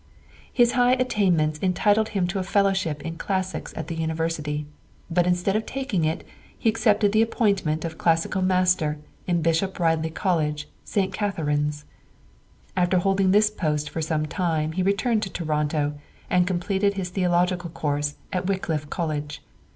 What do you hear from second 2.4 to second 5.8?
fellowship in classics at the University, but instead of